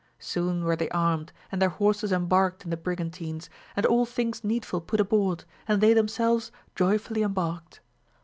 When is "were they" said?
0.63-0.89